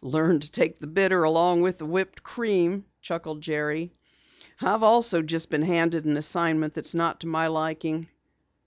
"Learn 0.00 0.40
to 0.40 0.50
take 0.50 0.78
the 0.78 0.86
bitter 0.86 1.24
along 1.24 1.60
with 1.60 1.76
the 1.76 1.84
whipped 1.84 2.22
cream," 2.22 2.86
chuckled 3.02 3.42
Jerry. 3.42 3.92
"I've 4.58 4.82
also 4.82 5.20
just 5.20 5.50
been 5.50 5.60
handed 5.60 6.06
an 6.06 6.16
assignment 6.16 6.72
that's 6.72 6.94
not 6.94 7.20
to 7.20 7.26
my 7.26 7.48
liking." 7.48 8.08